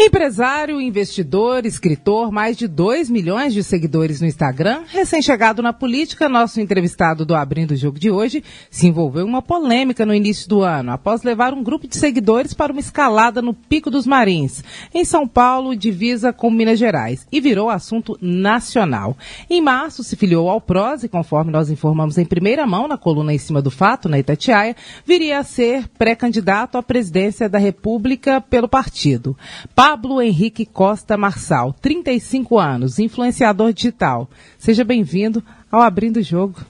[0.00, 6.60] Empresário, investidor, escritor, mais de 2 milhões de seguidores no Instagram, recém-chegado na política, nosso
[6.60, 10.62] entrevistado do Abrindo o Jogo de hoje se envolveu em uma polêmica no início do
[10.62, 14.62] ano, após levar um grupo de seguidores para uma escalada no Pico dos Marins,
[14.94, 19.16] em São Paulo, divisa com Minas Gerais, e virou assunto nacional.
[19.50, 23.34] Em março, se filiou ao PROS e, conforme nós informamos em primeira mão na coluna
[23.34, 28.68] em cima do fato, na Itatiaia, viria a ser pré-candidato à presidência da República pelo
[28.68, 29.36] partido.
[29.88, 34.28] Pablo Henrique Costa Marçal, 35 anos, influenciador digital.
[34.58, 35.42] Seja bem-vindo
[35.72, 36.60] ao Abrindo o Jogo.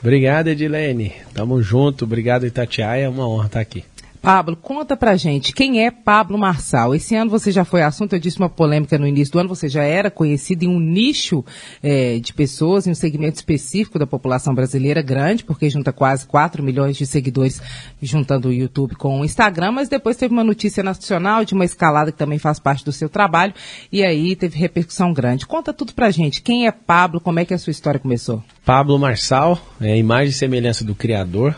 [0.00, 1.12] Obrigado, Edilene.
[1.34, 2.04] Tamo junto.
[2.04, 3.06] Obrigado, Itatiaia.
[3.06, 3.82] É uma honra estar aqui.
[4.20, 6.94] Pablo, conta pra gente, quem é Pablo Marçal?
[6.94, 9.68] Esse ano você já foi assunto, eu disse uma polêmica no início do ano, você
[9.68, 11.44] já era conhecido em um nicho
[11.82, 16.62] é, de pessoas, em um segmento específico da população brasileira grande, porque junta quase 4
[16.62, 17.62] milhões de seguidores,
[18.02, 22.12] juntando o YouTube com o Instagram, mas depois teve uma notícia nacional de uma escalada
[22.12, 23.54] que também faz parte do seu trabalho,
[23.90, 25.46] e aí teve repercussão grande.
[25.46, 28.42] Conta tudo pra gente, quem é Pablo, como é que a sua história começou?
[28.64, 31.56] Pablo Marçal, é imagem e semelhança do Criador,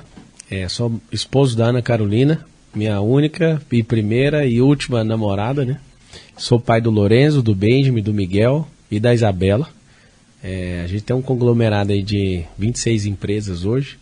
[0.51, 5.79] é, sou esposo da Ana Carolina, minha única e primeira e última namorada, né?
[6.37, 9.69] Sou pai do Lorenzo, do Benjamin, do Miguel e da Isabela.
[10.43, 13.97] É, a gente tem um conglomerado aí de 26 empresas hoje.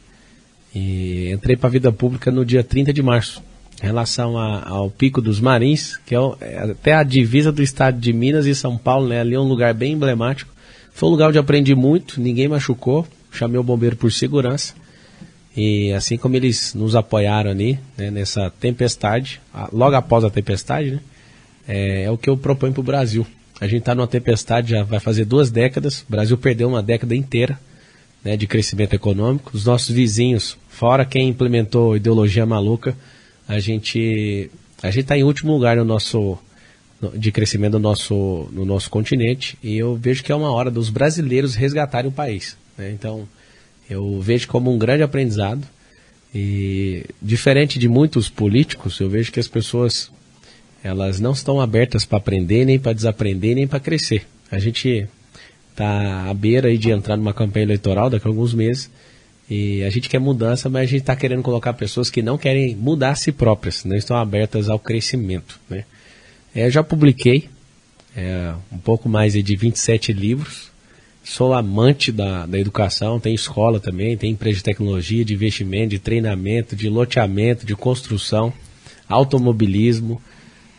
[0.74, 3.42] E entrei para a vida pública no dia 30 de março,
[3.82, 7.62] em relação a, ao Pico dos Marins, que é, o, é, até a divisa do
[7.62, 9.20] estado de Minas e São Paulo, né?
[9.20, 10.50] Ali é um lugar bem emblemático.
[10.92, 13.06] Foi um lugar onde aprendi muito, ninguém machucou.
[13.30, 14.74] Chamei o bombeiro por segurança.
[15.58, 19.40] E assim como eles nos apoiaram ali, né, nessa tempestade,
[19.72, 21.00] logo após a tempestade, né,
[21.66, 23.26] é, é, o que eu proponho para o Brasil.
[23.60, 27.12] A gente está numa tempestade, já vai fazer duas décadas, o Brasil perdeu uma década
[27.12, 27.58] inteira
[28.22, 29.50] né, de crescimento econômico.
[29.52, 32.96] Os nossos vizinhos, fora quem implementou ideologia maluca,
[33.48, 34.48] a gente
[34.80, 36.38] a gente está em último lugar no nosso
[37.14, 40.88] de crescimento no nosso, no nosso continente e eu vejo que é uma hora dos
[40.88, 42.56] brasileiros resgatarem o país.
[42.76, 42.92] Né?
[42.92, 43.26] Então,
[43.88, 45.66] eu vejo como um grande aprendizado.
[46.34, 50.10] E diferente de muitos políticos, eu vejo que as pessoas
[50.82, 54.26] elas não estão abertas para aprender, nem para desaprender, nem para crescer.
[54.50, 55.08] A gente
[55.70, 58.90] está à beira de entrar numa campanha eleitoral daqui a alguns meses
[59.50, 62.76] e a gente quer mudança, mas a gente está querendo colocar pessoas que não querem
[62.76, 65.58] mudar a si próprias, não estão abertas ao crescimento.
[65.70, 65.84] Né?
[66.54, 67.48] É, eu já publiquei
[68.16, 70.70] é, um pouco mais de 27 livros,
[71.28, 75.98] Sou amante da, da educação, tem escola também, tem empresa de tecnologia, de investimento, de
[75.98, 78.50] treinamento, de loteamento, de construção,
[79.06, 80.22] automobilismo.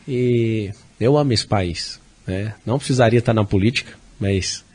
[0.07, 2.01] E eu amo esse país.
[2.25, 2.55] Né?
[2.65, 4.65] Não precisaria estar na política, mas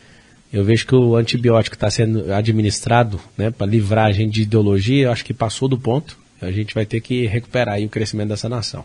[0.53, 5.07] eu vejo que o antibiótico está sendo administrado né, para livrar a gente de ideologia,
[5.07, 6.17] eu acho que passou do ponto.
[6.41, 8.85] A gente vai ter que recuperar o crescimento dessa nação.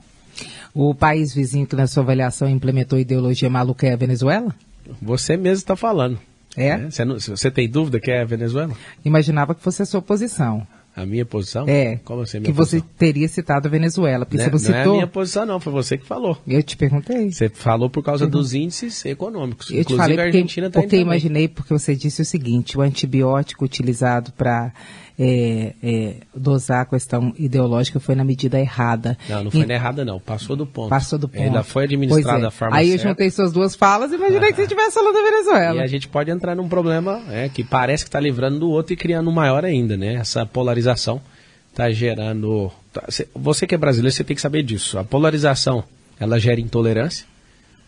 [0.74, 4.56] O país vizinho que na sua avaliação implementou ideologia maluca é a Venezuela?
[5.00, 6.20] Você mesmo está falando.
[6.56, 6.78] É?
[6.90, 8.74] Você, não, você tem dúvida que é a Venezuela?
[9.06, 10.66] Imaginava que fosse a sua posição.
[10.96, 11.66] A minha posição?
[11.68, 11.98] É.
[12.04, 12.80] Como assim, que posição?
[12.80, 14.26] você teria citado a Venezuela.
[14.26, 14.94] Porque não, você não citou...
[14.94, 15.60] é a minha posição, não.
[15.60, 16.38] Foi você que falou.
[16.48, 17.32] Eu te perguntei.
[17.32, 19.70] Você falou por causa dos índices econômicos.
[19.70, 22.82] Eu Inclusive, te falei a Argentina está Porque imaginei, porque você disse o seguinte: o
[22.82, 24.74] antibiótico utilizado para
[25.22, 29.18] é, é, dosar a questão ideológica foi na medida errada.
[29.28, 30.18] Não, não foi e, na errada, não.
[30.18, 30.90] Passou do ponto.
[30.90, 31.44] Passou do ponto.
[31.44, 32.48] Ainda foi administrada é.
[32.48, 33.04] a forma Aí certa.
[33.04, 35.82] eu juntei suas duas falas e imaginei que você estivesse falando da Venezuela.
[35.82, 38.94] E a gente pode entrar num problema é, que parece que está livrando do outro
[38.94, 40.14] e criando um maior ainda, né?
[40.14, 41.22] Essa polarização
[41.70, 42.72] está gerando.
[42.94, 43.04] Tá,
[43.36, 44.98] você que é brasileiro, você tem que saber disso.
[44.98, 45.84] A polarização
[46.18, 47.26] ela gera intolerância,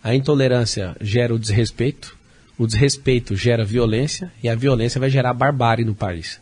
[0.03, 2.13] a intolerância gera o desrespeito,
[2.57, 6.41] o desrespeito gera violência e a violência vai gerar barbárie no país.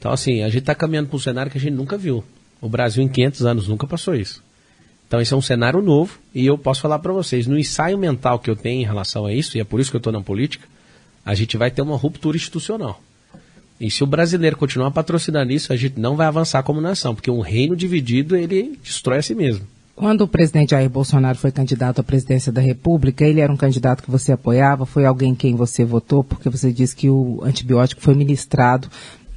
[0.00, 2.24] Então, assim, a gente está caminhando para um cenário que a gente nunca viu.
[2.58, 4.42] O Brasil, em 500 anos, nunca passou isso.
[5.06, 8.38] Então, esse é um cenário novo e eu posso falar para vocês, no ensaio mental
[8.38, 10.22] que eu tenho em relação a isso, e é por isso que eu estou na
[10.22, 10.66] política,
[11.24, 12.98] a gente vai ter uma ruptura institucional.
[13.78, 17.30] E se o brasileiro continuar patrocinando isso, a gente não vai avançar como nação, porque
[17.30, 19.66] um reino dividido, ele destrói a si mesmo.
[19.94, 24.02] Quando o presidente Jair Bolsonaro foi candidato à presidência da República, ele era um candidato
[24.02, 24.86] que você apoiava?
[24.86, 26.24] Foi alguém quem você votou?
[26.24, 28.88] Porque você disse que o antibiótico foi ministrado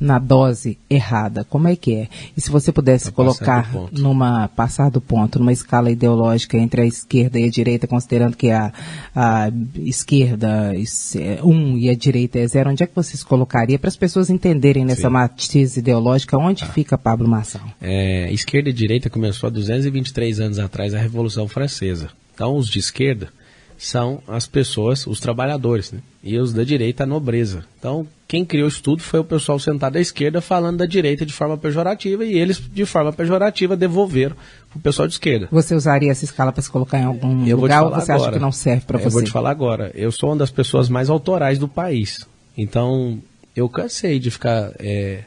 [0.04, 1.46] na dose errada.
[1.46, 2.08] Como é que é?
[2.36, 6.86] E se você pudesse pra colocar numa passar do ponto, numa escala ideológica entre a
[6.86, 8.74] esquerda e a direita, considerando que a,
[9.16, 13.80] a esquerda é um e a direita é zero, onde é que você se colocaria
[13.80, 15.14] para as pessoas entenderem nessa Sim.
[15.14, 16.68] matiz ideológica onde ah.
[16.68, 17.64] fica Pablo Marçal?
[17.82, 22.10] É, esquerda e direita começou há 223 anos atrás a Revolução Francesa.
[22.34, 23.30] Então os de esquerda
[23.78, 26.00] são as pessoas, os trabalhadores, né?
[26.22, 27.66] E os da direita, a nobreza.
[27.80, 31.32] Então, quem criou isso tudo foi o pessoal sentado à esquerda falando da direita de
[31.32, 34.36] forma pejorativa e eles, de forma pejorativa, devolveram
[34.74, 35.48] o pessoal de esquerda.
[35.52, 38.30] Você usaria essa escala para se colocar em algum Eu lugar ou você agora.
[38.30, 39.14] acha que não serve para Eu você?
[39.14, 39.92] vou te falar agora.
[39.94, 42.26] Eu sou uma das pessoas mais autorais do país.
[42.58, 43.22] Então,
[43.56, 45.26] eu cansei de ficar é,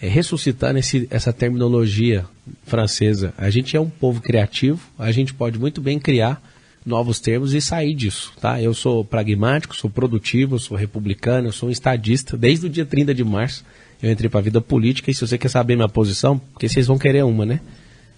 [0.00, 2.26] é, ressuscitando esse, essa terminologia
[2.64, 3.34] francesa.
[3.36, 6.40] A gente é um povo criativo, a gente pode muito bem criar
[6.86, 8.62] novos termos e sair disso, tá?
[8.62, 12.36] Eu sou pragmático, sou produtivo, sou republicano, eu sou um estadista.
[12.36, 13.64] Desde o dia 30 de março
[14.00, 16.86] eu entrei para a vida política e se você quer saber minha posição, porque vocês
[16.86, 17.60] vão querer uma, né?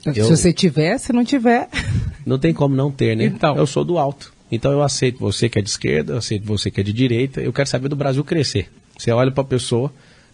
[0.00, 1.68] Se Eu- você tiver, se não tiver.
[2.26, 3.24] Não tem como não ter, né?
[3.24, 3.56] Então.
[3.56, 4.34] Eu sou do alto.
[4.52, 7.40] Então eu aceito você que é de esquerda, eu aceito você que é de direita.
[7.40, 8.68] Eu quero saber do Brasil crescer.
[8.98, 9.90] Você olha para a pessoa,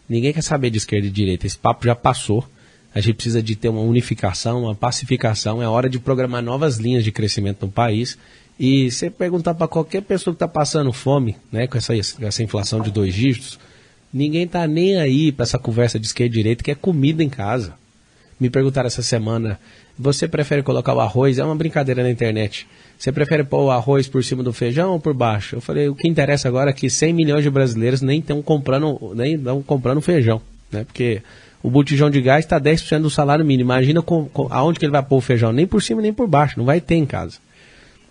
[0.08, 1.46] ninguém quer saber de esquerda e direita.
[1.46, 2.44] Esse papo já passou.
[2.94, 5.60] A gente precisa de ter uma unificação, uma pacificação.
[5.60, 8.16] É hora de programar novas linhas de crescimento no país.
[8.58, 12.80] E você perguntar para qualquer pessoa que está passando fome, né, com essa, essa inflação
[12.80, 13.58] de dois dígitos,
[14.12, 17.28] ninguém tá nem aí para essa conversa de esquerda e direita, que é comida em
[17.28, 17.74] casa.
[18.38, 19.58] Me perguntaram essa semana,
[19.98, 21.38] você prefere colocar o arroz?
[21.38, 22.66] É uma brincadeira na internet.
[22.96, 25.56] Você prefere pôr o arroz por cima do feijão ou por baixo?
[25.56, 29.12] Eu falei, o que interessa agora é que 100 milhões de brasileiros nem estão comprando,
[29.16, 30.40] nem estão comprando feijão,
[30.70, 30.84] né?
[30.84, 31.22] Porque
[31.64, 33.68] o botijão de gás está 10% do salário mínimo.
[33.68, 35.50] Imagina com, com- aonde que ele vai pôr o feijão?
[35.50, 37.38] Nem por cima nem por baixo, não vai ter em casa.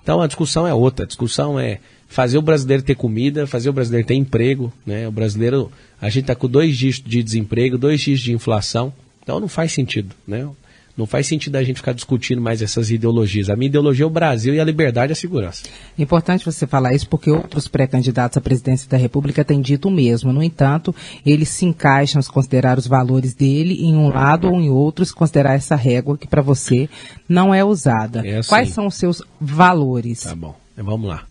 [0.02, 1.06] Então a discussão é outra.
[1.06, 1.78] A discussão é
[2.08, 4.74] fazer o brasileiro ter comida, fazer o brasileiro ter emprego.
[4.86, 5.08] Né?
[5.08, 5.72] O brasileiro,
[6.02, 8.92] a gente está com dois dígitos de desemprego, dois dígitos de inflação.
[9.22, 10.16] Então não faz sentido.
[10.28, 10.48] Né?
[10.96, 13.50] Não faz sentido a gente ficar discutindo mais essas ideologias.
[13.50, 15.64] A minha ideologia é o Brasil e a liberdade e a segurança.
[15.98, 20.32] Importante você falar isso porque outros pré-candidatos à presidência da República têm dito o mesmo.
[20.32, 20.94] No entanto,
[21.26, 25.14] eles se encaixam se considerar os valores dele em um lado ou em outro, se
[25.14, 26.88] considerar essa régua que para você
[27.28, 28.22] não é usada.
[28.24, 28.50] É assim.
[28.50, 30.22] Quais são os seus valores?
[30.22, 31.26] Tá bom, vamos lá.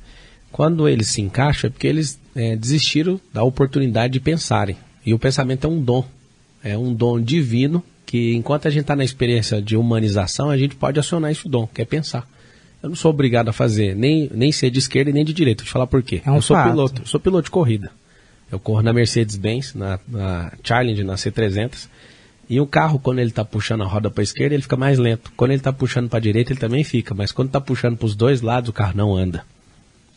[0.50, 4.76] Quando eles se encaixam é porque eles é, desistiram da oportunidade de pensarem.
[5.06, 6.04] E o pensamento é um dom.
[6.64, 7.82] É um dom divino
[8.12, 11.66] que enquanto a gente está na experiência de humanização, a gente pode acionar esse dom,
[11.66, 12.28] que é pensar.
[12.82, 15.62] Eu não sou obrigado a fazer nem, nem ser de esquerda e nem de direita.
[15.62, 16.20] Vou te falar por quê.
[16.22, 16.68] É um eu sou fato.
[16.68, 17.90] piloto, eu sou piloto de corrida.
[18.50, 21.88] Eu corro na Mercedes-Benz, na, na Challenger, na C300.
[22.50, 24.98] E o carro, quando ele está puxando a roda para a esquerda, ele fica mais
[24.98, 25.32] lento.
[25.34, 27.14] Quando ele está puxando para a direita, ele também fica.
[27.14, 29.42] Mas quando está puxando para os dois lados, o carro não anda.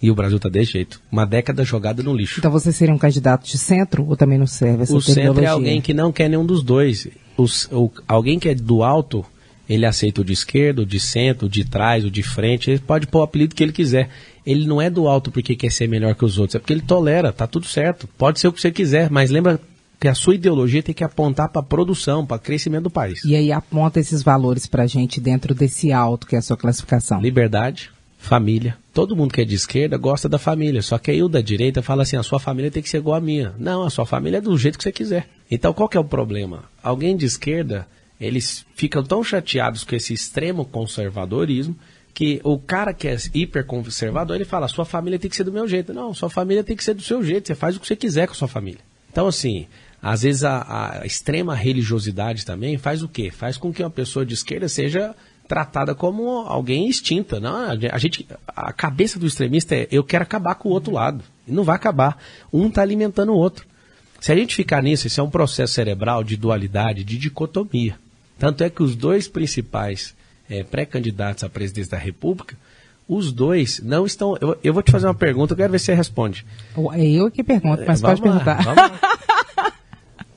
[0.02, 1.00] E o Brasil está desse jeito.
[1.10, 2.42] Uma década jogada no lixo.
[2.42, 5.48] Então você seria um candidato de centro ou também não serve essa o centro é
[5.48, 7.08] alguém que não quer nenhum dos dois.
[7.38, 9.26] Os- o- alguém que é do alto,
[9.68, 12.70] ele aceita o de esquerda, o de centro, o de trás, o de frente.
[12.72, 14.10] Ele pode pôr o apelido que ele quiser.
[14.46, 16.56] Ele não é do alto porque quer ser melhor que os outros.
[16.56, 18.08] É porque ele tolera, tá tudo certo.
[18.18, 19.60] Pode ser o que você quiser, mas lembra
[20.00, 23.24] que a sua ideologia tem que apontar para a produção, para crescimento do país.
[23.26, 27.20] E aí aponta esses valores pra gente dentro desse alto que é a sua classificação.
[27.22, 27.90] Liberdade,
[28.20, 28.78] família.
[28.94, 30.82] Todo mundo que é de esquerda gosta da família.
[30.82, 33.16] Só que aí o da direita fala assim: a sua família tem que ser igual
[33.18, 33.54] à minha.
[33.58, 35.28] Não, a sua família é do jeito que você quiser.
[35.50, 36.64] Então qual que é o problema?
[36.82, 37.88] Alguém de esquerda,
[38.20, 41.76] eles ficam tão chateados com esse extremo conservadorismo
[42.16, 45.68] que o cara que é hiperconservador, ele fala: sua família tem que ser do meu
[45.68, 45.94] jeito.
[45.94, 47.48] Não, sua família tem que ser do seu jeito.
[47.48, 48.80] Você faz o que você quiser com sua família.
[49.12, 49.68] Então, assim,
[50.02, 53.30] às vezes a, a extrema religiosidade também faz o quê?
[53.32, 55.14] Faz com que uma pessoa de esquerda seja
[55.48, 57.40] tratada como alguém extinta.
[57.40, 57.56] Não,
[57.92, 61.24] a gente, a cabeça do extremista é eu quero acabar com o outro lado.
[61.46, 62.18] E não vai acabar.
[62.52, 63.68] Um está alimentando o outro.
[64.20, 67.96] Se a gente ficar nisso, isso é um processo cerebral de dualidade, de dicotomia.
[68.40, 70.16] Tanto é que os dois principais
[70.50, 72.58] eh, pré-candidatos à presidência da República,
[73.08, 74.36] os dois não estão.
[74.42, 76.46] Eu, eu vou te fazer uma pergunta, eu quero ver se você responde.
[76.94, 79.00] É eu que pergunto, mas Vamos pode lá, perguntar.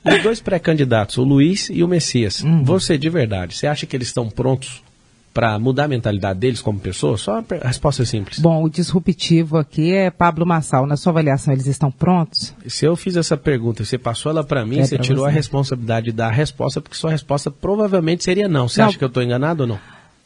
[0.05, 2.63] Os dois pré-candidatos, o Luiz e o Messias, Uhum.
[2.63, 4.81] você de verdade, você acha que eles estão prontos
[5.33, 7.21] para mudar a mentalidade deles como pessoas?
[7.21, 8.39] Só uma per- resposta simples.
[8.39, 10.85] Bom, o disruptivo aqui é Pablo Massal.
[10.85, 12.53] Na sua avaliação, eles estão prontos?
[12.67, 15.29] Se eu fiz essa pergunta, você passou ela para mim, É você tirou você.
[15.29, 18.67] a responsabilidade da resposta, porque sua resposta provavelmente seria não.
[18.67, 18.87] Você Não.
[18.89, 19.79] acha que eu estou enganado ou não?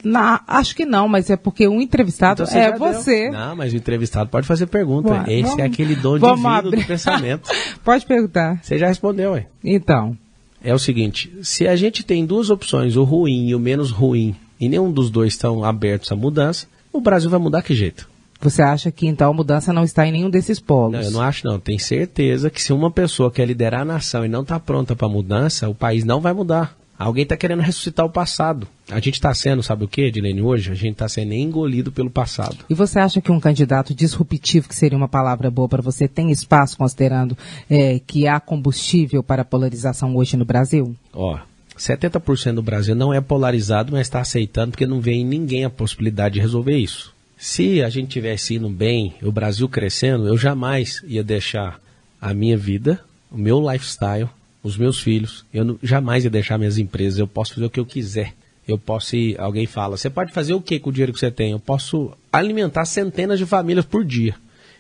[0.04, 2.80] Na- acho que não, mas é porque o entrevistado Então é já deu.
[2.80, 3.30] você.
[3.30, 5.10] Não, mas o entrevistado pode fazer pergunta.
[5.10, 6.82] Ué, Esse vamos- é aquele dom divino abrir.
[6.82, 7.50] do pensamento.
[7.86, 8.60] Pode perguntar.
[8.62, 9.48] Você já respondeu, ué.
[9.64, 10.18] Então,
[10.62, 14.36] é o seguinte: se a gente tem duas opções, o ruim e o menos ruim,
[14.66, 18.12] e nenhum dos dois estão abertos à mudança, o Brasil vai mudar que jeito?
[18.44, 20.94] você acha que então a mudança não está em nenhum desses polos?
[20.94, 21.60] Não, eu não acho não.
[21.60, 25.08] Tenho certeza que se uma pessoa quer liderar a nação e não está pronta para
[25.08, 26.76] mudança, o país não vai mudar.
[26.98, 28.68] Alguém está querendo ressuscitar o passado.
[28.90, 30.72] A gente está sendo, sabe o que, Edilene, hoje?
[30.72, 32.58] A gente está sendo engolido pelo passado.
[32.70, 36.32] E você acha que um candidato disruptivo, que seria uma palavra boa para você, tem
[36.32, 37.36] espaço considerando
[37.70, 40.96] eh, que há combustível para a polarização hoje no Brasil?
[41.12, 41.38] Ó,
[41.84, 45.70] 70% do Brasil não é polarizado, mas está aceitando porque não vê em ninguém a
[45.70, 47.14] possibilidade de resolver isso.
[47.38, 51.82] Se a gente tivesse indo bem, o Brasil crescendo, eu jamais ia deixar
[52.22, 54.30] a minha vida, o meu lifestyle,
[54.64, 55.44] os meus filhos.
[55.54, 57.20] Eu não, jamais ia deixar minhas empresas.
[57.20, 58.34] Eu posso fazer o que eu quiser.
[58.66, 61.30] Eu posso ir, alguém fala, você pode fazer o que com o dinheiro que você
[61.30, 61.52] tem?
[61.52, 64.36] Eu posso alimentar centenas de famílias por dia.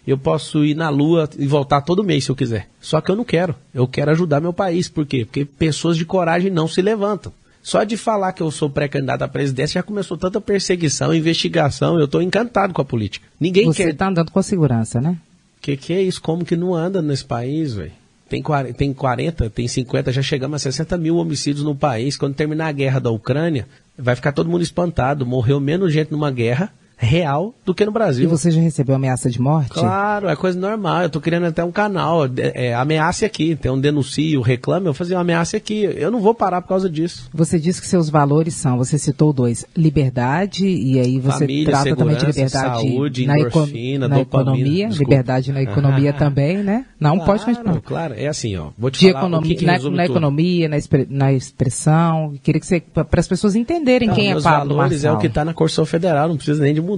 [0.05, 2.67] Eu posso ir na lua e voltar todo mês se eu quiser.
[2.81, 3.55] Só que eu não quero.
[3.73, 4.89] Eu quero ajudar meu país.
[4.89, 5.23] Por quê?
[5.25, 7.31] Porque pessoas de coragem não se levantam.
[7.61, 11.97] Só de falar que eu sou pré-candidato à presidência já começou tanta perseguição, investigação.
[11.97, 13.25] Eu estou encantado com a política.
[13.39, 13.89] Ninguém Você quer.
[13.91, 15.17] está andando com segurança, né?
[15.61, 16.21] Que que é isso?
[16.21, 17.93] Como que não anda nesse país, velho?
[18.27, 22.17] Tem, 40, tem 40, tem 50, já chegamos a 60 mil homicídios no país.
[22.17, 23.65] Quando terminar a guerra da Ucrânia,
[23.97, 25.25] vai ficar todo mundo espantado.
[25.25, 28.23] Morreu menos gente numa guerra real do que no Brasil.
[28.23, 29.71] E você já recebeu ameaça de morte?
[29.71, 31.03] Claro, é coisa normal.
[31.03, 32.25] Eu tô criando até um canal.
[32.25, 33.55] É, é, ameace aqui.
[33.55, 35.83] Tem um denuncio, reclame, eu fazer uma ameaça aqui.
[35.83, 37.29] Eu não vou parar por causa disso.
[37.33, 41.95] Você disse que seus valores são, você citou dois, liberdade, e aí você Família, trata
[41.95, 42.51] também de liberdade
[42.87, 45.11] saúde, na, endorfina, na dopamina, economia, desculpa.
[45.11, 46.13] liberdade na economia Ah.
[46.17, 46.85] também, né?
[46.99, 47.81] Não claro, pode continuar.
[47.81, 48.69] Claro, é assim, ó.
[48.77, 52.33] Vou te De falar economia, que que na, na economia, na, expre- na expressão.
[52.43, 55.15] Queria que você, para as pessoas entenderem Não, quem é Pablo valores é Marçal.
[55.15, 56.92] o que está na Constituição Federal, não precisa nem de mudar.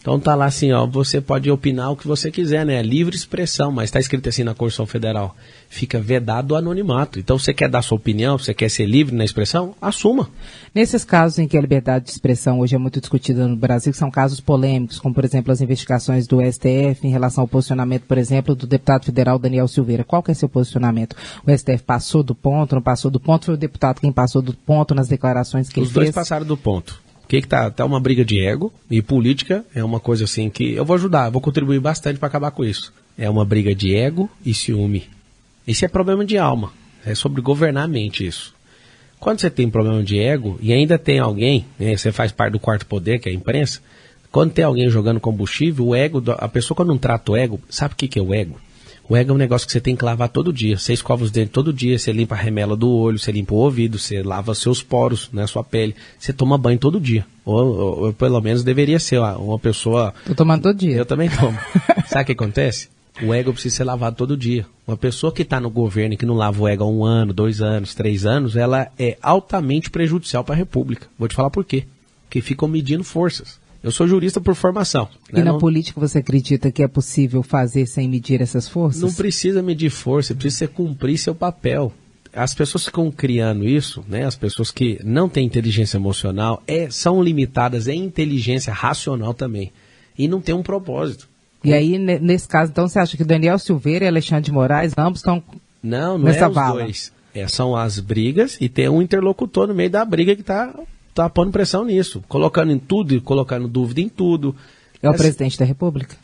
[0.00, 2.76] Então tá lá assim, ó, você pode opinar o que você quiser, né?
[2.76, 5.36] É livre expressão, mas está escrito assim na Constituição Federal.
[5.68, 7.18] Fica vedado o anonimato.
[7.18, 10.30] Então você quer dar sua opinião, você quer ser livre na expressão, assuma.
[10.74, 13.98] Nesses casos em que a liberdade de expressão hoje é muito discutida no Brasil, que
[13.98, 18.16] são casos polêmicos, como por exemplo as investigações do STF em relação ao posicionamento, por
[18.16, 20.04] exemplo, do deputado federal Daniel Silveira.
[20.04, 21.16] Qual que é seu posicionamento?
[21.46, 23.46] O STF passou do ponto, não passou do ponto?
[23.46, 26.14] Foi o deputado quem passou do ponto nas declarações que Os ele dois fez?
[26.14, 27.07] passaram do ponto.
[27.28, 27.70] Que que tá?
[27.70, 31.28] Tá uma briga de ego e política é uma coisa assim que eu vou ajudar,
[31.28, 32.92] vou contribuir bastante para acabar com isso.
[33.18, 35.04] É uma briga de ego e ciúme.
[35.66, 36.72] Isso é problema de alma.
[37.04, 38.54] É sobre governar a mente isso.
[39.20, 42.60] Quando você tem problema de ego e ainda tem alguém, né, você faz parte do
[42.60, 43.80] quarto poder, que é a imprensa,
[44.30, 47.94] quando tem alguém jogando combustível, o ego, a pessoa quando não trata o ego, sabe
[47.94, 48.58] o que, que é o ego?
[49.08, 50.76] O ego é um negócio que você tem que lavar todo dia.
[50.76, 53.56] Você escova os dentes todo dia, você limpa a remela do olho, você limpa o
[53.58, 55.94] ouvido, você lava seus poros, né, sua pele.
[56.18, 57.24] Você toma banho todo dia.
[57.44, 60.94] Ou, ou- ou pelo menos deveria ser uma, uma pessoa Tô tomando todo dia.
[60.96, 61.58] eu também tomo.
[62.06, 62.90] Sabe o que acontece?
[63.22, 64.66] O ego precisa ser lavado todo dia.
[64.86, 67.32] Uma pessoa que está no governo e que não lava o ego há um ano,
[67.32, 71.06] dois anos, três anos, ela é altamente prejudicial para a República.
[71.18, 71.84] Vou te falar por quê.
[72.24, 73.58] Porque ficam medindo forças.
[73.82, 75.08] Eu sou jurista por formação.
[75.32, 75.44] E né?
[75.44, 79.00] na não, política você acredita que é possível fazer sem medir essas forças?
[79.02, 81.92] não precisa medir força, precisa cumprir seu papel.
[82.32, 86.90] As pessoas que ficam criando isso, né, as pessoas que não têm inteligência emocional, é,
[86.90, 89.72] são limitadas em inteligência racional também.
[90.18, 91.28] E não tem um propósito.
[91.64, 94.92] E aí, ne- nesse caso, então, você acha que Daniel Silveira e Alexandre de Moraes,
[94.98, 95.42] ambos estão
[95.82, 96.82] Não, não Nessa é os vala.
[96.82, 97.12] dois.
[97.34, 100.74] É, são as brigas e tem um interlocutor no meio da briga que tá,
[101.22, 102.22] tá pondo pressão nisso.
[102.28, 104.54] Colocando em tudo e colocando dúvida em tudo.
[105.02, 106.16] É o Essa- presidente da República?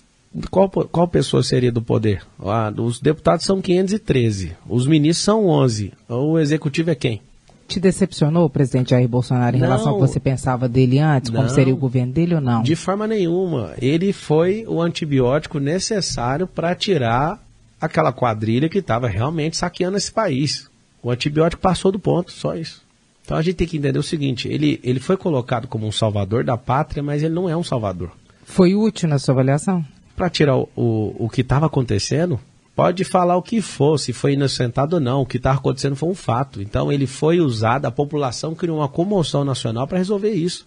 [0.51, 2.23] qual, qual pessoa seria do poder?
[2.41, 4.53] Ah, os deputados são 513.
[4.69, 5.93] Os ministros são 11.
[6.09, 7.21] O executivo é quem?
[7.67, 9.67] Te decepcionou o presidente Jair Bolsonaro em Não.
[9.69, 11.31] relação ao que você pensava dele antes?
[11.31, 11.49] Como Não.
[11.49, 12.63] seria o governo dele ou não?
[12.63, 13.73] De forma nenhuma.
[13.81, 17.43] Ele foi o antibiótico necessário para tirar
[17.81, 20.69] aquela quadrilha que estava realmente saqueando esse país.
[21.03, 22.83] O antibiótico passou do ponto, só isso.
[23.25, 26.45] Então a gente tem que entender o seguinte: ele, ele foi colocado como um salvador
[26.45, 28.11] da pátria, mas ele não é um salvador.
[28.45, 29.85] Foi útil na sua avaliação?
[30.15, 32.39] Para tirar o, o, o que estava acontecendo,
[32.77, 35.23] pode falar o que for, se foi inocentado ou não.
[35.23, 36.61] O que estava acontecendo foi um fato.
[36.61, 40.67] Então ele foi usado, a população criou uma comoção nacional para resolver isso.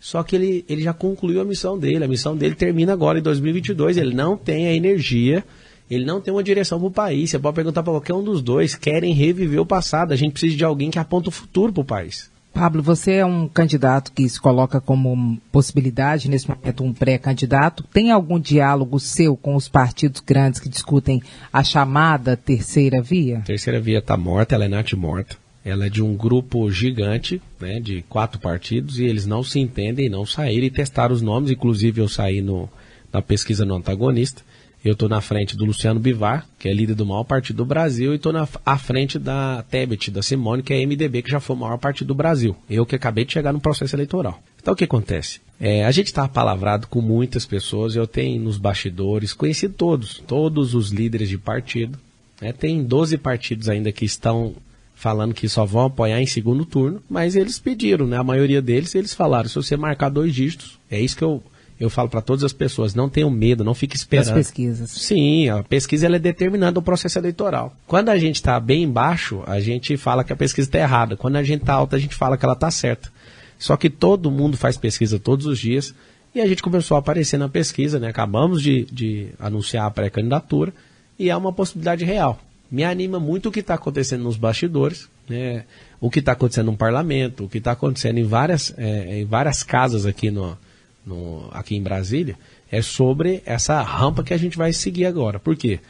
[0.00, 2.04] Só que ele, ele já concluiu a missão dele.
[2.04, 3.96] A missão dele termina agora em 2022.
[3.96, 5.44] Ele não tem a energia,
[5.90, 7.30] ele não tem uma direção para o país.
[7.30, 8.74] Você pode perguntar para qualquer um dos dois.
[8.74, 10.12] Querem reviver o passado.
[10.12, 12.30] A gente precisa de alguém que aponta o futuro para o país.
[12.52, 17.84] Pablo, você é um candidato que se coloca como possibilidade, nesse momento um pré-candidato.
[17.92, 23.38] Tem algum diálogo seu com os partidos grandes que discutem a chamada terceira via?
[23.38, 25.36] A terceira via está morta, ela é nat morta.
[25.64, 30.08] Ela é de um grupo gigante, né, de quatro partidos, e eles não se entendem
[30.08, 31.50] não saíram e testaram os nomes.
[31.50, 32.68] Inclusive, eu saí no,
[33.12, 34.42] na pesquisa no antagonista.
[34.84, 38.12] Eu estou na frente do Luciano Bivar, que é líder do maior partido do Brasil,
[38.12, 38.32] e estou
[38.64, 42.08] à frente da Tebet, da Simone, que é MDB, que já foi o maior partido
[42.08, 42.56] do Brasil.
[42.70, 44.40] Eu que acabei de chegar no processo eleitoral.
[44.60, 45.40] Então, o que acontece?
[45.60, 50.74] É, a gente está palavrado com muitas pessoas, eu tenho nos bastidores, conheci todos, todos
[50.74, 51.98] os líderes de partido.
[52.40, 52.52] né?
[52.52, 54.54] Tem 12 partidos ainda que estão
[54.94, 58.16] falando que só vão apoiar em segundo turno, mas eles pediram, né?
[58.16, 61.42] A maioria deles, eles falaram, se você marcar dois dígitos, é isso que eu,
[61.80, 64.34] eu falo para todas as pessoas, não tenham medo, não fique esperando.
[64.34, 64.90] pesquisas.
[64.90, 67.74] Sim, a pesquisa ela é determinante do processo eleitoral.
[67.86, 71.16] Quando a gente está bem embaixo, a gente fala que a pesquisa está errada.
[71.16, 73.10] Quando a gente está alta, a gente fala que ela está certa.
[73.58, 75.92] Só que todo mundo faz pesquisa todos os dias
[76.32, 78.08] E a gente começou a aparecer na pesquisa, né?
[78.08, 80.72] Acabamos de, de anunciar a pré-candidatura
[81.18, 82.38] e é uma possibilidade real.
[82.70, 85.64] Me anima muito o que está acontecendo nos bastidores, né?
[86.00, 89.62] o que está acontecendo no parlamento, o que está acontecendo em várias, é, em várias
[89.62, 90.56] casas aqui, no,
[91.08, 92.36] no, aqui em Brasília,
[92.70, 95.38] é sobre essa rampa que a gente vai seguir agora.
[95.38, 95.80] Por quê?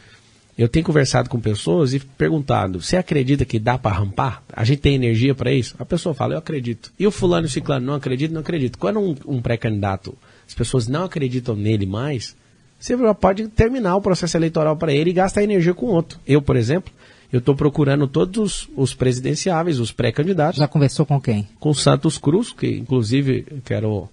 [0.57, 4.43] Eu tenho conversado com pessoas e perguntado: você acredita que dá para rampar?
[4.53, 5.75] A gente tem energia para isso?
[5.79, 6.93] A pessoa fala: eu acredito.
[6.99, 8.79] E o fulano e o ciclano não acredito, não acredito.
[8.79, 12.37] Quando um, um pré-candidato, as pessoas não acreditam nele mais,
[12.79, 16.19] você pode terminar o processo eleitoral para ele e gastar energia com outro.
[16.27, 16.93] Eu, por exemplo,
[17.33, 20.59] eu estou procurando todos os, os presidenciáveis, os pré-candidatos.
[20.59, 21.49] Já conversou com quem?
[21.61, 24.09] Com Santos Cruz, que inclusive quero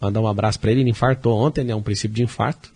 [0.00, 0.80] mandar um abraço para ele.
[0.80, 1.74] Ele infartou ontem, né?
[1.74, 2.72] Um princípio de infarto.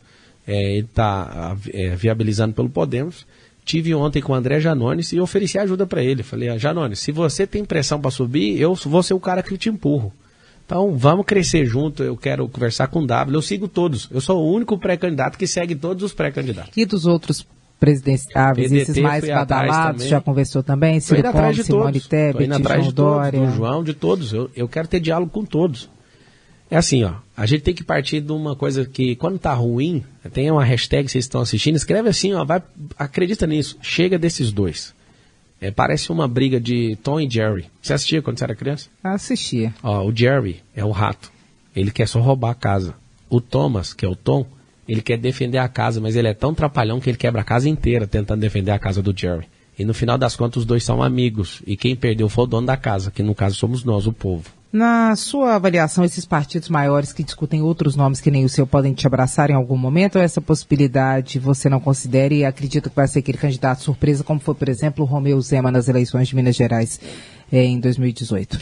[0.46, 3.26] É, ele está é, viabilizando pelo Podemos.
[3.64, 6.22] Tive ontem com o André Janones e ofereci ajuda para ele.
[6.22, 9.56] Falei, ah, Janones, se você tem pressão para subir, eu vou ser o cara que
[9.56, 10.12] te empurro.
[10.66, 12.02] Então vamos crescer junto.
[12.02, 13.36] Eu quero conversar com o W.
[13.36, 14.08] Eu sigo todos.
[14.10, 16.72] Eu sou o único pré-candidato que segue todos os pré-candidatos.
[16.76, 17.46] E dos outros
[17.78, 21.00] presidenciáveis, PDT, esses mais badalados, já conversou também?
[21.00, 23.40] Ciro Gomes, Simone Tebet, João Dória.
[23.40, 24.32] Do João, de todos.
[24.32, 25.90] Eu, eu quero ter diálogo com todos.
[26.72, 27.16] É assim, ó.
[27.36, 30.02] A gente tem que partir de uma coisa que, quando tá ruim,
[30.32, 32.46] tem uma hashtag que vocês estão assistindo, escreve assim, ó.
[32.46, 32.62] Vai,
[32.98, 33.76] acredita nisso.
[33.82, 34.94] Chega desses dois.
[35.60, 37.66] É, parece uma briga de Tom e Jerry.
[37.82, 38.88] Você assistia quando você era criança?
[39.04, 39.74] Assistia.
[39.82, 41.30] Ó, o Jerry é o rato.
[41.76, 42.94] Ele quer só roubar a casa.
[43.28, 44.46] O Thomas, que é o Tom,
[44.88, 47.68] ele quer defender a casa, mas ele é tão trapalhão que ele quebra a casa
[47.68, 49.46] inteira tentando defender a casa do Jerry.
[49.78, 51.60] E no final das contas, os dois são amigos.
[51.66, 54.61] E quem perdeu foi o dono da casa, que no caso somos nós, o povo.
[54.72, 58.94] Na sua avaliação, esses partidos maiores que discutem outros nomes que nem o seu podem
[58.94, 63.06] te abraçar em algum momento ou essa possibilidade você não considera e acredita que vai
[63.06, 66.56] ser aquele candidato surpresa, como foi, por exemplo, o Romeu Zema nas eleições de Minas
[66.56, 66.98] Gerais
[67.52, 68.58] eh, em 2018?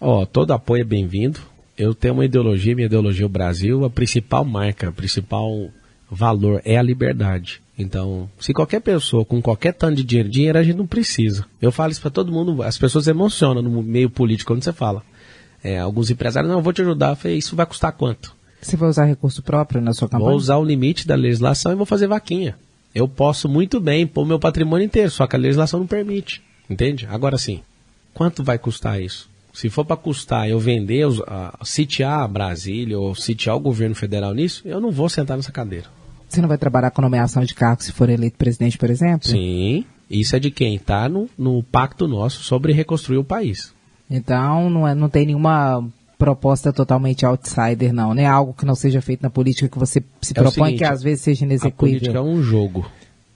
[0.00, 3.84] Ó, oh, todo apoio é bem-vindo eu tenho uma ideologia, minha ideologia é o Brasil,
[3.84, 5.68] a principal marca, o principal
[6.10, 7.62] valor é a liberdade.
[7.78, 11.46] Então, se qualquer pessoa com qualquer tanto de dinheiro, dinheiro a gente não precisa.
[11.60, 15.02] Eu falo isso para todo mundo, as pessoas emocionam no meio político quando você fala.
[15.62, 17.10] É, alguns empresários, não, eu vou te ajudar.
[17.10, 18.34] Eu falei, isso vai custar quanto?
[18.60, 20.30] Você vai usar recurso próprio na sua campanha?
[20.30, 22.56] Vou usar o limite da legislação e vou fazer vaquinha.
[22.94, 26.42] Eu posso muito bem pôr meu patrimônio inteiro, só que a legislação não permite.
[26.68, 27.06] Entende?
[27.10, 27.60] Agora sim,
[28.14, 29.28] quanto vai custar isso?
[29.52, 31.22] Se for para custar eu vender, uh,
[31.62, 35.86] sitiar Brasília ou sitiar o governo federal nisso, eu não vou sentar nessa cadeira.
[36.28, 39.28] Você não vai trabalhar com nomeação de cargo se for eleito presidente, por exemplo?
[39.28, 43.74] Sim, isso é de quem está no, no pacto nosso sobre reconstruir o país.
[44.16, 45.84] Então não, é, não tem nenhuma
[46.18, 48.26] proposta totalmente outsider, não, né?
[48.26, 51.02] Algo que não seja feito na política que você se é propõe seguinte, que às
[51.02, 51.74] vezes seja inexequível.
[51.74, 52.86] A política é um jogo.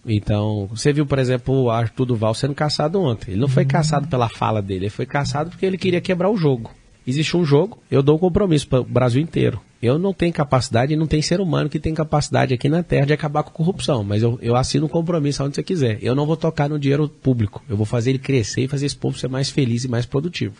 [0.07, 3.33] Então, você viu, por exemplo, o Arthur Duval sendo caçado ontem.
[3.33, 3.69] Ele não foi uhum.
[3.69, 6.71] caçado pela fala dele, ele foi caçado porque ele queria quebrar o jogo.
[7.05, 9.61] Existe um jogo, eu dou um compromisso para o Brasil inteiro.
[9.83, 13.07] Eu não tenho capacidade e não tem ser humano que tem capacidade aqui na Terra
[13.07, 15.99] de acabar com a corrupção, mas eu, eu assino um compromisso onde você quiser.
[16.01, 17.63] Eu não vou tocar no dinheiro público.
[17.69, 20.55] Eu vou fazer ele crescer e fazer esse povo ser mais feliz e mais produtivo.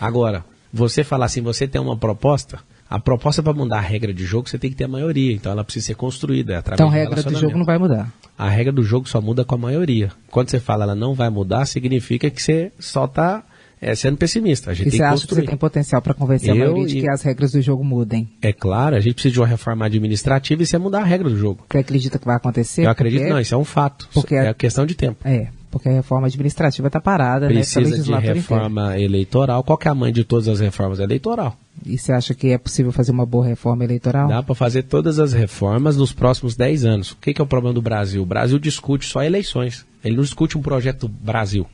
[0.00, 4.24] Agora, você falar assim, você tem uma proposta, a proposta para mudar a regra de
[4.24, 5.32] jogo, você tem que ter a maioria.
[5.32, 6.58] Então ela precisa ser construída.
[6.58, 8.12] Através então a regra do jogo não vai mudar.
[8.36, 10.10] A regra do jogo só muda com a maioria.
[10.30, 13.44] Quando você fala ela não vai mudar, significa que você só está
[13.82, 14.70] é, sendo pessimista.
[14.70, 17.00] A gente e você acha que você tem potencial para convencer Eu a maioria de
[17.00, 18.28] que as regras do jogo mudem?
[18.40, 21.28] É claro, a gente precisa de uma reforma administrativa e isso é mudar a regra
[21.28, 21.64] do jogo.
[21.68, 22.84] Você acredita que vai acontecer?
[22.84, 23.32] Eu acredito porque...
[23.32, 24.08] não, isso é um fato.
[24.14, 25.26] Porque é a questão de tempo.
[25.26, 28.20] É, porque a reforma administrativa está parada, né, Precisa né?
[28.20, 29.64] de reforma eleitoral.
[29.64, 31.00] Qual que é a mãe de todas as reformas?
[31.00, 31.56] Eleitoral.
[31.84, 34.28] E você acha que é possível fazer uma boa reforma eleitoral?
[34.28, 37.10] Dá para fazer todas as reformas nos próximos 10 anos.
[37.10, 38.22] O que, que, é o problema do Brasil?
[38.22, 39.84] O Brasil discute só eleições.
[40.04, 41.66] Ele não discute um projeto Brasil.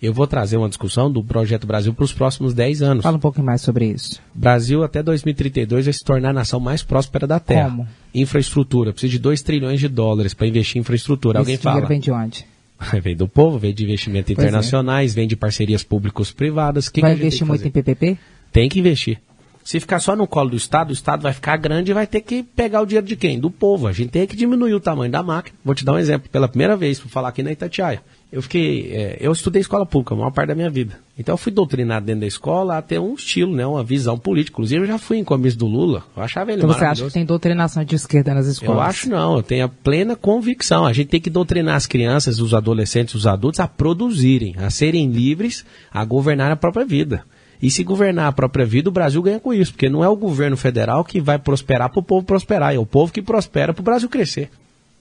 [0.00, 3.02] Eu vou trazer uma discussão do projeto Brasil para os próximos 10 anos.
[3.02, 4.20] Fala um pouco mais sobre isso.
[4.34, 7.70] Brasil até 2032 vai se tornar a nação mais próspera da Terra.
[7.70, 7.88] Como?
[8.14, 8.92] Infraestrutura.
[8.92, 11.40] Precisa de 2 trilhões de dólares para investir em infraestrutura.
[11.40, 11.86] Esse Alguém fala?
[11.86, 12.46] vem de onde?
[13.02, 14.48] vem do povo, vem de investimentos pois é.
[14.48, 15.14] internacionais, é.
[15.14, 16.90] vem de parcerias públicos-privadas.
[17.00, 18.18] Vai que investir muito em PPP?
[18.52, 19.18] Tem que investir.
[19.64, 22.20] Se ficar só no colo do Estado, o Estado vai ficar grande e vai ter
[22.20, 23.40] que pegar o dinheiro de quem?
[23.40, 23.88] Do povo.
[23.88, 25.56] A gente tem que diminuir o tamanho da máquina.
[25.64, 26.28] Vou te dar um exemplo.
[26.30, 28.00] Pela primeira vez, vou falar aqui na Itatiaia.
[28.30, 30.98] Eu fiquei, é, eu estudei escola pública a maior parte da minha vida.
[31.18, 34.54] Então eu fui doutrinado dentro da escola a ter um estilo, né, uma visão política.
[34.54, 36.04] Inclusive eu já fui em comício do Lula.
[36.16, 38.74] Eu achava ele Então você acha que tem doutrinação de esquerda nas escolas?
[38.74, 39.36] Eu acho não.
[39.36, 40.84] Eu tenho a plena convicção.
[40.84, 45.08] A gente tem que doutrinar as crianças, os adolescentes, os adultos a produzirem, a serem
[45.08, 47.24] livres, a governar a própria vida.
[47.62, 50.16] E se governar a própria vida, o Brasil ganha com isso, porque não é o
[50.16, 53.80] governo federal que vai prosperar para o povo prosperar, é o povo que prospera para
[53.80, 54.50] o Brasil crescer.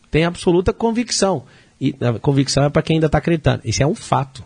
[0.09, 1.43] Tem absoluta convicção.
[1.79, 3.61] E a convicção é para quem ainda está acreditando.
[3.65, 4.43] Isso é um fato.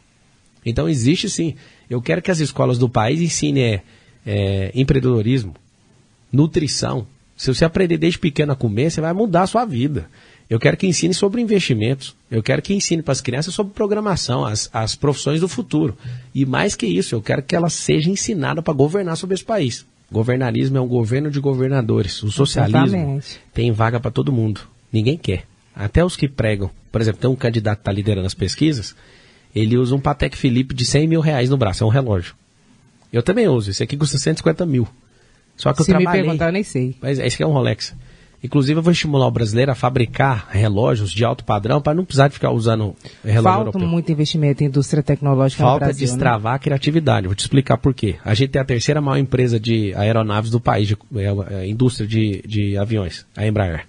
[0.65, 1.56] Então existe sim.
[1.89, 3.82] Eu quero que as escolas do país ensinem é,
[4.26, 5.56] é, empreendedorismo,
[6.32, 10.10] nutrição, Se você aprender desde pequeno a comer, você vai mudar a sua vida.
[10.50, 12.13] Eu quero que ensine sobre investimentos.
[12.30, 15.98] Eu quero que ensine para as crianças sobre programação, as, as profissões do futuro.
[16.36, 19.86] E mais que isso, eu quero que ela seja ensinada para governar sobre esse país.
[20.12, 22.22] Governarismo é um governo de governadores.
[22.24, 23.39] O socialismo Exatamente.
[23.54, 24.62] tem vaga para todo mundo.
[24.92, 25.46] Ninguém quer.
[25.80, 26.70] Até os que pregam.
[26.92, 28.94] Por exemplo, tem um candidato que está liderando as pesquisas,
[29.56, 32.36] ele usa um Patek Philippe de 100 mil reais no braço, é um relógio.
[33.12, 34.88] Eu também uso, esse aqui custa 150 mil.
[35.56, 36.24] Só que eu Se me trabalhei...
[36.24, 36.96] perguntar, eu nem sei.
[37.02, 37.96] Mas esse aqui é um Rolex.
[38.42, 42.30] Inclusive, eu vou estimular o brasileiro a fabricar relógios de alto padrão para não precisar
[42.30, 43.88] de ficar usando relógio Falta europeu.
[43.88, 46.08] muito investimento em indústria tecnológica no Falta Brasil.
[46.08, 46.13] né?
[46.13, 47.28] destravar a criatividade.
[47.28, 48.15] Vou te explicar por quê.
[48.24, 52.08] A gente tem a terceira maior empresa de aeronaves do país, de, é, é, indústria
[52.08, 53.88] de, de aviões, a Embraer.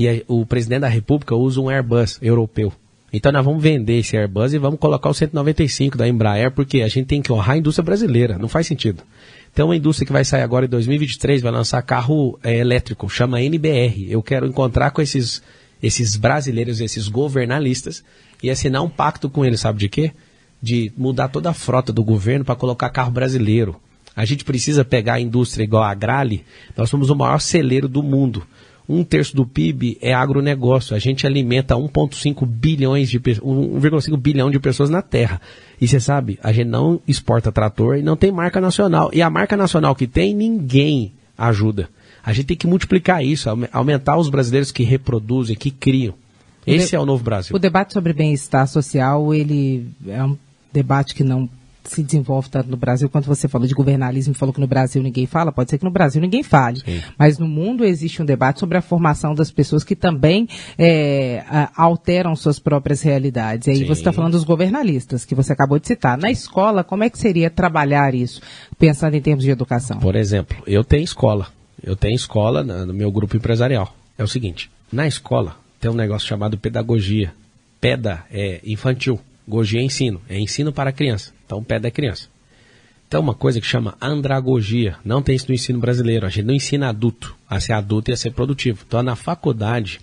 [0.00, 2.72] E a- o presidente da República usa um Airbus europeu.
[3.12, 6.88] Então nós vamos vender esse Airbus e vamos colocar o 195 da Embraer, porque a
[6.88, 8.38] gente tem que honrar a indústria brasileira.
[8.38, 9.02] Não faz sentido.
[9.54, 13.42] Tem uma indústria que vai sair agora em 2023, vai lançar carro é, elétrico, chama
[13.42, 14.10] NBR.
[14.10, 15.42] Eu quero encontrar com esses,
[15.82, 18.02] esses brasileiros, esses governalistas,
[18.42, 20.12] e assinar um pacto com eles, sabe de quê?
[20.62, 23.76] De mudar toda a frota do governo para colocar carro brasileiro.
[24.16, 26.42] A gente precisa pegar a indústria igual a Grale,
[26.74, 28.46] nós somos o maior celeiro do mundo.
[28.88, 30.96] Um terço do PIB é agronegócio.
[30.96, 35.40] A gente alimenta 1,5 bilhões de pe- 1,5 bilhão de pessoas na Terra.
[35.80, 39.10] E você sabe, a gente não exporta trator e não tem marca nacional.
[39.12, 41.88] E a marca nacional que tem, ninguém ajuda.
[42.22, 46.14] A gente tem que multiplicar isso, aume- aumentar os brasileiros que reproduzem, que criam.
[46.66, 47.56] Esse é o novo Brasil.
[47.56, 50.36] O debate sobre bem-estar social, ele é um
[50.72, 51.48] debate que não
[51.84, 55.26] se desenvolve tanto no Brasil quanto você falou de governalismo, falou que no Brasil ninguém
[55.26, 56.80] fala, pode ser que no Brasil ninguém fale.
[56.80, 57.02] Sim.
[57.18, 61.42] Mas no mundo existe um debate sobre a formação das pessoas que também é,
[61.76, 63.66] alteram suas próprias realidades.
[63.66, 63.86] E aí Sim.
[63.86, 66.16] você está falando dos governalistas, que você acabou de citar.
[66.18, 68.40] Na escola, como é que seria trabalhar isso,
[68.78, 69.98] pensando em termos de educação?
[69.98, 71.48] Por exemplo, eu tenho escola.
[71.82, 73.94] Eu tenho escola no meu grupo empresarial.
[74.18, 77.32] É o seguinte, na escola tem um negócio chamado pedagogia.
[77.80, 79.18] Peda é infantil,
[79.50, 81.34] gogia é ensino, é ensino para criança.
[81.44, 82.28] Então peda é criança.
[83.06, 86.24] Então uma coisa que chama andragogia, não tem isso no ensino brasileiro.
[86.24, 88.84] A gente não ensina adulto a ser adulto e a ser produtivo.
[88.86, 90.00] Então na faculdade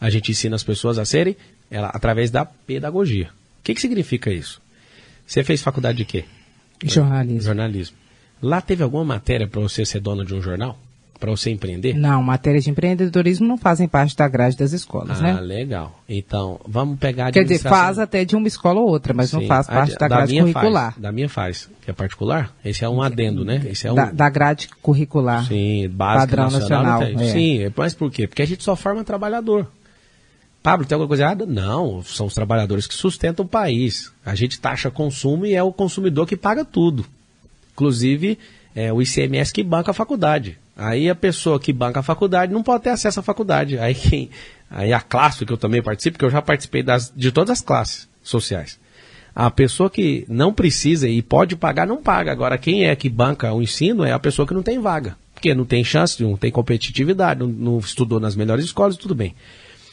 [0.00, 1.36] a gente ensina as pessoas a serem
[1.70, 3.28] ela, através da pedagogia.
[3.60, 4.62] O que, que significa isso?
[5.26, 6.24] Você fez faculdade de quê?
[6.84, 7.42] Jornalismo.
[7.42, 7.96] Jornalismo.
[8.40, 10.78] Lá teve alguma matéria para você ser dono de um jornal?
[11.18, 11.94] Para você empreender?
[11.94, 15.40] Não, matérias de empreendedorismo não fazem parte da grade das escolas, ah, né?
[15.40, 15.98] legal.
[16.08, 19.40] Então, vamos pegar a Quer dizer, faz até de uma escola ou outra, mas não
[19.40, 20.92] Sim, faz a- parte da grade curricular.
[20.92, 21.70] Faz, da minha faz.
[21.82, 22.54] Que é particular?
[22.64, 23.62] Esse é um adendo, né?
[23.66, 23.94] Esse é um...
[23.94, 25.46] Da, da grade curricular.
[25.46, 27.00] Sim, básica Padrão nacional.
[27.00, 27.32] nacional, não é.
[27.32, 28.26] Sim, mas por quê?
[28.26, 29.66] Porque a gente só forma trabalhador.
[30.62, 31.44] Pablo, tem alguma coisa errada?
[31.46, 34.10] Não, são os trabalhadores que sustentam o país.
[34.24, 37.04] A gente taxa consumo e é o consumidor que paga tudo.
[37.72, 38.38] Inclusive,
[38.74, 40.58] é o ICMS que banca a faculdade.
[40.76, 43.78] Aí a pessoa que banca a faculdade não pode ter acesso à faculdade.
[43.78, 44.30] Aí, quem,
[44.70, 47.60] aí a classe que eu também participo, que eu já participei das, de todas as
[47.60, 48.78] classes sociais.
[49.34, 52.30] A pessoa que não precisa e pode pagar, não paga.
[52.32, 55.16] Agora, quem é que banca o ensino é a pessoa que não tem vaga.
[55.34, 59.34] Porque não tem chance, não tem competitividade, não, não estudou nas melhores escolas, tudo bem.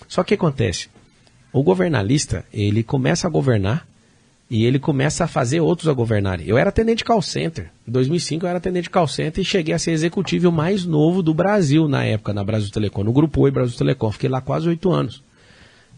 [0.08, 0.89] Só que acontece?
[1.52, 3.88] O governalista, ele começa a governar
[4.52, 6.46] e ele começa a fazer outros a governarem.
[6.46, 7.72] Eu era atendente de call center.
[7.88, 11.24] Em 2005 eu era atendente de call center e cheguei a ser executivo mais novo
[11.24, 14.12] do Brasil na época, na Brasil Telecom, no Grupo Oi Brasil Telecom.
[14.12, 15.24] Fiquei lá quase oito anos.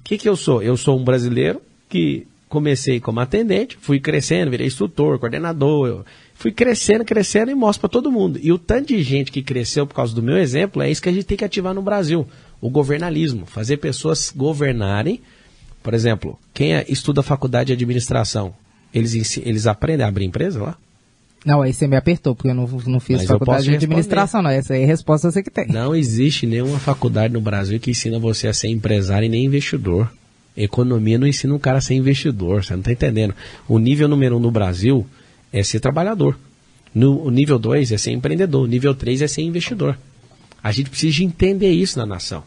[0.02, 0.62] O que, que eu sou?
[0.62, 6.52] Eu sou um brasileiro que comecei como atendente, fui crescendo, virei instrutor, coordenador, eu fui
[6.52, 8.40] crescendo, crescendo e mostro para todo mundo.
[8.40, 11.10] E o tanto de gente que cresceu por causa do meu exemplo é isso que
[11.10, 12.28] a gente tem que ativar no Brasil,
[12.62, 15.20] o governalismo, fazer pessoas governarem.
[15.84, 18.54] Por exemplo, quem é- estuda faculdade de administração,
[18.94, 20.78] eles, eles aprendem a abrir empresa lá?
[21.46, 24.50] Não, aí você me apertou, porque eu não, não fiz Mas faculdade de administração, não.
[24.50, 25.68] Essa aí é a resposta você que tem.
[25.68, 30.10] Não existe nenhuma faculdade no Brasil que ensina você a ser empresário e nem investidor.
[30.56, 33.36] Economia não ensina um cara a ser investidor, você não está entendendo.
[33.68, 35.06] O nível número um no Brasil
[35.52, 36.40] é ser trabalhador.
[36.96, 38.64] No, o nível 2 é ser empreendedor.
[38.64, 39.98] O nível 3 é ser investidor.
[40.64, 42.44] A gente precisa de entender isso na nação.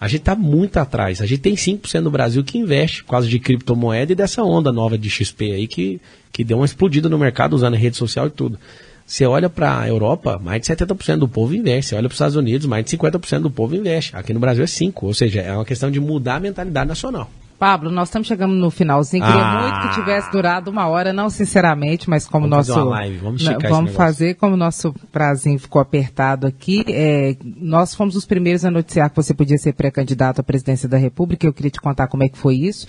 [0.00, 1.22] A gente está muito atrás.
[1.22, 4.70] A gente tem 5% no Brasil que investe por causa de criptomoeda e dessa onda
[4.70, 8.26] nova de XP aí que, que deu uma explodida no mercado usando a rede social
[8.26, 8.58] e tudo.
[9.06, 11.90] Você olha para a Europa, mais de 70% do povo investe.
[11.90, 14.14] Você olha para os Estados Unidos, mais de 50% do povo investe.
[14.14, 14.92] Aqui no Brasil é 5%.
[15.02, 17.30] Ou seja, é uma questão de mudar a mentalidade nacional.
[17.58, 19.24] Pablo, nós estamos chegando no finalzinho.
[19.24, 19.60] Queria Ah.
[19.62, 22.72] muito que tivesse durado uma hora, não sinceramente, mas como Vamos nosso.
[22.74, 26.84] fazer uma live, vamos Não, esse Vamos fazer, como o nosso prazinho ficou apertado aqui.
[26.88, 30.96] é, nós fomos os primeiros a noticiar que você podia ser pré-candidato à presidência da
[30.96, 31.46] República.
[31.46, 32.86] Eu queria te contar como é que foi isso.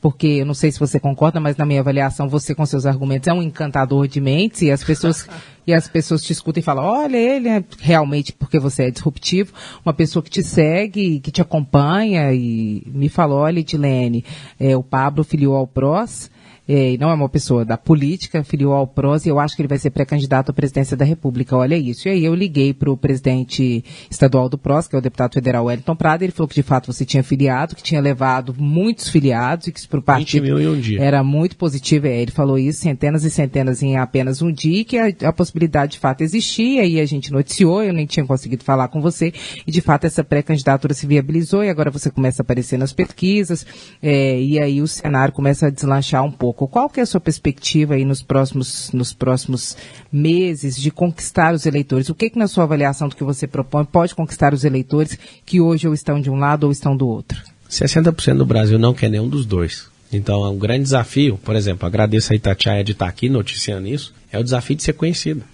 [0.00, 3.28] Porque eu não sei se você concorda, mas na minha avaliação você com seus argumentos
[3.28, 5.28] é um encantador de mentes e as pessoas
[5.66, 9.52] e as pessoas te escutam e falam, olha ele é realmente porque você é disruptivo,
[9.84, 14.24] uma pessoa que te segue, que te acompanha e me falou, olha Edilene,
[14.58, 16.30] é, o Pablo filiou ao PROS,
[16.72, 19.68] é, não é uma pessoa da política, filiou ao PROS, e eu acho que ele
[19.68, 21.56] vai ser pré-candidato à presidência da República.
[21.56, 22.06] Olha isso.
[22.06, 25.64] E aí eu liguei para o presidente estadual do PROS, que é o deputado federal
[25.64, 29.66] Wellington Prado, ele falou que de fato você tinha filiado, que tinha levado muitos filiados
[29.66, 32.06] e que para o partido um era muito positivo.
[32.06, 35.92] É, ele falou isso, centenas e centenas em apenas um dia, que a, a possibilidade
[35.92, 39.32] de fato existia, e a gente noticiou, eu nem tinha conseguido falar com você,
[39.66, 43.66] e de fato essa pré-candidatura se viabilizou, e agora você começa a aparecer nas pesquisas,
[44.00, 46.68] é, e aí o cenário começa a deslanchar um pouco.
[46.68, 49.76] Qual que é a sua perspectiva aí nos próximos, nos próximos
[50.12, 52.08] meses de conquistar os eleitores?
[52.08, 55.60] O que, que na sua avaliação do que você propõe pode conquistar os eleitores que
[55.60, 57.49] hoje ou estão de um lado ou estão do outro?
[57.70, 59.88] 60% do Brasil não quer nenhum dos dois.
[60.12, 64.12] Então é um grande desafio, por exemplo, agradeço a Itatiaia de estar aqui noticiando isso,
[64.32, 65.44] é o desafio de ser conhecido,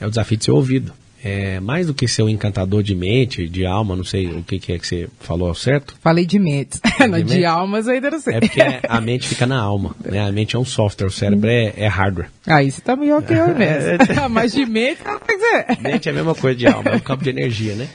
[0.00, 0.92] é o desafio de ser ouvido
[1.24, 4.58] é, mais do que ser um encantador de mente, de alma, não sei o que,
[4.58, 5.94] que é que você falou ao certo.
[6.02, 6.78] Falei de mente.
[6.82, 8.34] de, de almas ainda não sei.
[8.34, 9.96] É porque a mente fica na alma.
[10.04, 10.20] Né?
[10.20, 12.28] A mente é um software, o cérebro é, é hardware.
[12.46, 14.04] Aí você tá melhor que eu mesmo.
[14.28, 15.80] Mas de mente, quer dizer.
[15.80, 17.88] Mente é a mesma coisa de alma, é um campo de energia, né?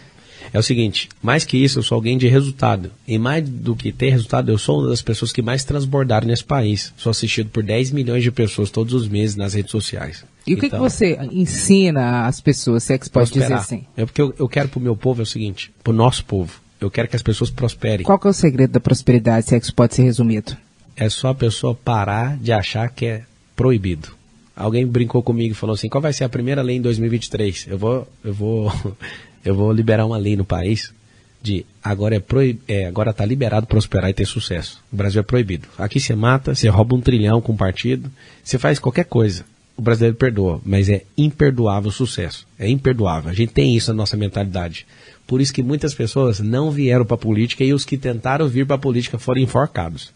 [0.53, 2.91] É o seguinte: mais que isso, eu sou alguém de resultado.
[3.07, 6.43] E mais do que ter resultado, eu sou uma das pessoas que mais transbordaram nesse
[6.43, 6.93] país.
[6.97, 10.23] Sou assistido por 10 milhões de pessoas todos os meses nas redes sociais.
[10.45, 13.53] E o que, então, que você ensina às pessoas, se é que você pode dizer
[13.53, 13.85] assim?
[13.95, 16.25] É porque eu, eu quero para o meu povo é o seguinte: para o nosso
[16.25, 18.05] povo, eu quero que as pessoas prosperem.
[18.05, 20.55] Qual que é o segredo da prosperidade, se é que isso pode ser resumido?
[20.95, 23.23] É só a pessoa parar de achar que é
[23.55, 24.09] proibido.
[24.55, 27.67] Alguém brincou comigo e falou assim: qual vai ser a primeira lei em 2023?
[27.69, 28.71] Eu vou, eu vou
[29.43, 30.93] eu vou liberar uma lei no país
[31.41, 34.81] de agora é, proib, é agora está liberado prosperar e ter sucesso.
[34.91, 35.67] O Brasil é proibido.
[35.77, 38.11] Aqui você mata, você rouba um trilhão com um partido,
[38.43, 39.45] você faz qualquer coisa.
[39.77, 42.45] O brasileiro perdoa, mas é imperdoável o sucesso.
[42.57, 43.29] É imperdoável.
[43.29, 44.85] A gente tem isso na nossa mentalidade.
[45.25, 48.65] Por isso que muitas pessoas não vieram para a política e os que tentaram vir
[48.65, 50.11] para a política foram enforcados.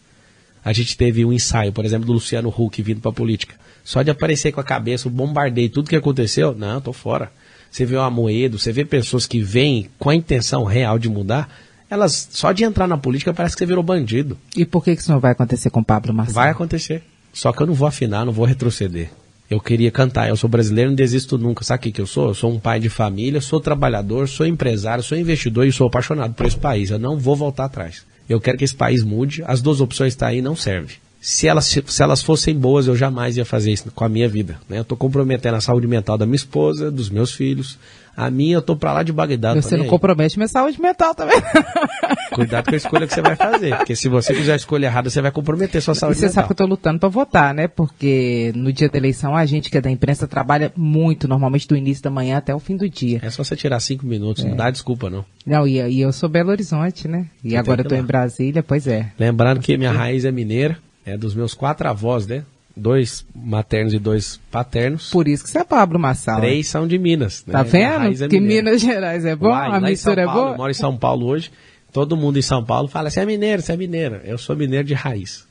[0.62, 3.54] A gente teve um ensaio, por exemplo, do Luciano Huck vindo para a política.
[3.82, 7.30] Só de aparecer com a cabeça, o bombardeio, tudo que aconteceu, não, tô fora
[7.74, 11.48] você vê o Amoedo, você vê pessoas que vêm com a intenção real de mudar,
[11.90, 14.38] elas, só de entrar na política parece que você virou bandido.
[14.56, 16.36] E por que isso não vai acontecer com o Pablo Marcelo?
[16.36, 17.02] Vai acontecer.
[17.32, 19.10] Só que eu não vou afinar, não vou retroceder.
[19.50, 21.64] Eu queria cantar, eu sou brasileiro, não desisto nunca.
[21.64, 22.28] Sabe o que, que eu sou?
[22.28, 26.32] Eu sou um pai de família, sou trabalhador, sou empresário, sou investidor e sou apaixonado
[26.32, 26.90] por esse país.
[26.90, 28.04] Eu não vou voltar atrás.
[28.28, 31.48] Eu quero que esse país mude, as duas opções estão tá aí, não serve se
[31.48, 34.58] elas, se elas fossem boas, eu jamais ia fazer isso com a minha vida.
[34.68, 34.76] Né?
[34.76, 37.78] Eu estou comprometendo a saúde mental da minha esposa, dos meus filhos.
[38.14, 39.54] A minha, eu estou para lá de Bagdá.
[39.54, 39.90] Você não aí.
[39.90, 41.40] compromete minha saúde mental também.
[42.34, 43.74] Cuidado com a escolha que você vai fazer.
[43.74, 46.30] Porque se você fizer a escolha errada, você vai comprometer sua saúde e você mental.
[46.30, 47.68] Você sabe que eu estou lutando para votar, né?
[47.68, 51.74] Porque no dia da eleição, a gente que é da imprensa trabalha muito, normalmente do
[51.74, 53.20] início da manhã até o fim do dia.
[53.22, 54.48] É só você tirar cinco minutos, é.
[54.48, 55.24] não dá desculpa, não.
[55.46, 57.26] Não, e, e eu sou Belo Horizonte, né?
[57.42, 59.10] E você agora eu estou em Brasília, pois é.
[59.18, 62.44] Lembrando que minha raiz é mineira é dos meus quatro avós, né?
[62.76, 65.10] Dois maternos e dois paternos.
[65.10, 66.40] Por isso que você é Pablo Massal.
[66.40, 67.44] Três são de Minas.
[67.46, 67.52] Né?
[67.52, 68.24] Tá vendo?
[68.24, 69.48] É que Minas Gerais é bom?
[69.48, 70.50] Lá, a mistura é boa?
[70.52, 71.52] Eu moro em São Paulo hoje.
[71.92, 74.20] Todo mundo em São Paulo fala, você é mineiro, você é mineiro.
[74.24, 75.46] Eu sou mineiro de raiz.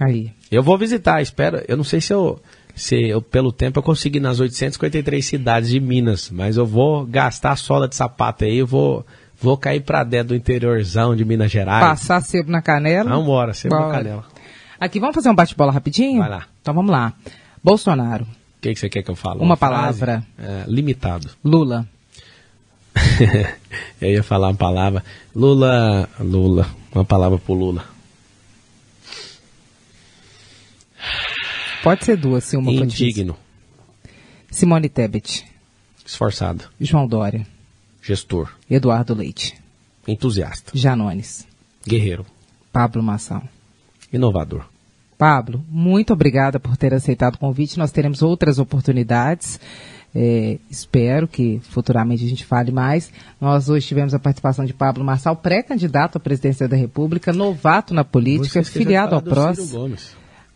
[0.00, 0.32] Aí.
[0.50, 1.62] Eu vou visitar, espero.
[1.68, 2.40] Eu não sei se eu,
[2.74, 7.52] se eu, pelo tempo, eu consegui nas 853 cidades de Minas, mas eu vou gastar
[7.52, 9.06] a sola de sapato aí, eu vou,
[9.40, 11.84] vou cair pra dentro do interiorzão de Minas Gerais.
[11.84, 13.08] Passar sebo na canela?
[13.08, 13.86] Vamos embora, sebo Bora.
[13.86, 14.24] na canela.
[14.84, 16.18] Aqui, vamos fazer um bate-bola rapidinho?
[16.18, 16.46] Vai lá.
[16.60, 17.14] Então vamos lá.
[17.62, 18.24] Bolsonaro.
[18.24, 19.38] O que, que, você quer que eu fale?
[19.38, 20.22] Uma, uma palavra.
[20.38, 21.30] É, limitado.
[21.42, 21.88] Lula.
[23.98, 25.02] eu ia falar uma palavra.
[25.34, 26.06] Lula.
[26.20, 26.66] Lula.
[26.94, 27.82] Uma palavra pro Lula.
[31.82, 33.38] Pode ser duas, sim, uma Indigno.
[34.50, 35.46] Simone Tebet.
[36.04, 36.64] Esforçado.
[36.78, 37.46] João Dória.
[38.02, 38.52] Gestor.
[38.68, 39.58] Eduardo Leite.
[40.06, 40.72] Entusiasta.
[40.74, 41.48] Janones.
[41.86, 42.26] Guerreiro.
[42.70, 43.42] Pablo Massal
[44.14, 44.64] inovador.
[45.16, 47.78] Pablo, muito obrigada por ter aceitado o convite.
[47.78, 49.60] Nós teremos outras oportunidades.
[50.14, 53.10] É, espero que futuramente a gente fale mais.
[53.40, 58.04] Nós hoje tivemos a participação de Pablo Marçal, pré-candidato à presidência da República, novato na
[58.04, 59.74] política, filiado ao PROS.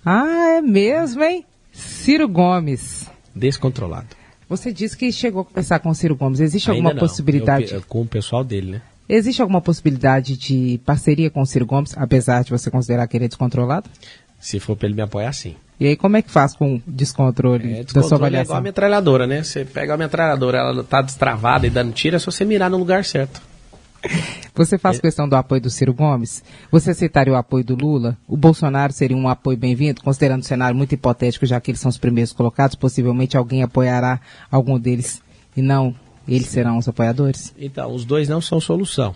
[0.04, 1.44] Ah, é mesmo, hein?
[1.72, 3.06] Ciro Gomes.
[3.34, 4.06] Descontrolado.
[4.48, 6.40] Você disse que chegou a conversar com o Ciro Gomes.
[6.40, 7.00] Existe Ainda alguma não.
[7.00, 7.74] possibilidade?
[7.74, 8.82] Eu, com o pessoal dele, né?
[9.08, 13.24] Existe alguma possibilidade de parceria com o Ciro Gomes, apesar de você considerar que ele
[13.24, 13.88] é descontrolado?
[14.38, 15.56] Se for para ele me apoiar, sim.
[15.80, 18.40] E aí, como é que faz com o descontrole, é, descontrole da sua avaliação?
[18.40, 19.42] É igual a metralhadora, né?
[19.42, 22.76] Você pega a metralhadora, ela está destravada e dando tiro, é só você mirar no
[22.76, 23.40] lugar certo.
[24.54, 25.00] Você faz é.
[25.00, 26.42] questão do apoio do Ciro Gomes?
[26.70, 28.16] Você aceitaria o apoio do Lula?
[28.26, 31.88] O Bolsonaro seria um apoio bem-vindo, considerando o cenário muito hipotético, já que eles são
[31.88, 34.20] os primeiros colocados, possivelmente alguém apoiará
[34.50, 35.22] algum deles
[35.56, 35.94] e não
[36.26, 37.54] eles serão os apoiadores?
[37.58, 39.14] Então, os dois não são solução.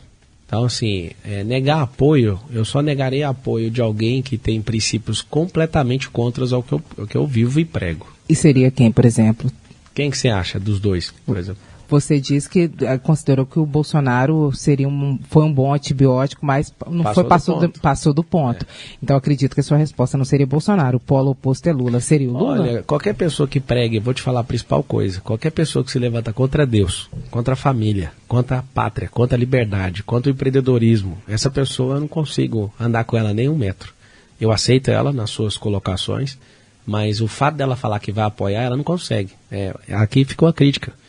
[0.52, 6.10] Então, assim, é, negar apoio, eu só negaria apoio de alguém que tem princípios completamente
[6.10, 8.06] contras ao que eu, ao que eu vivo e prego.
[8.28, 9.50] E seria quem, por exemplo?
[9.94, 11.62] Quem que você acha dos dois, por exemplo?
[11.92, 16.72] Você diz que eh, considerou que o Bolsonaro seria um, foi um bom antibiótico, mas
[16.88, 18.64] não passou foi passou do, do passou do ponto.
[18.64, 18.96] É.
[19.02, 20.96] Então acredito que a sua resposta não seria Bolsonaro.
[20.96, 22.00] O polo oposto é Lula.
[22.00, 22.62] Seria o Lula?
[22.62, 25.20] Olha, qualquer pessoa que pregue, vou te falar a principal coisa.
[25.20, 29.38] Qualquer pessoa que se levanta contra Deus, contra a família, contra a pátria, contra a
[29.38, 33.92] liberdade, contra o empreendedorismo, essa pessoa eu não consigo andar com ela nem um metro.
[34.40, 36.38] Eu aceito ela nas suas colocações,
[36.86, 39.32] mas o fato dela falar que vai apoiar, ela não consegue.
[39.50, 41.01] É, aqui ficou a crítica